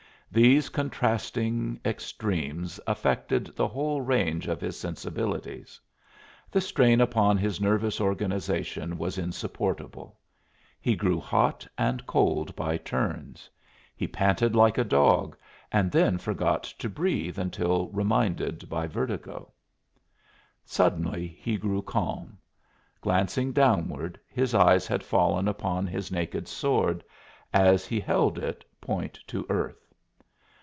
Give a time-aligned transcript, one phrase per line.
[0.33, 5.77] These contrasting extremes affected the whole range of his sensibilities.
[6.49, 10.17] The strain upon his nervous organization was insupportable.
[10.79, 13.49] He grew hot and cold by turns.
[13.93, 15.35] He panted like a dog,
[15.69, 19.51] and then forgot to breathe until reminded by vertigo.
[20.63, 22.37] Suddenly he grew calm.
[23.01, 27.03] Glancing downward, his eyes had fallen upon his naked sword,
[27.53, 29.75] as he held it, point to earth.